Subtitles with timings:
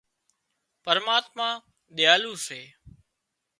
[0.83, 1.49] پرماتما
[1.95, 2.59] ۮيالو سي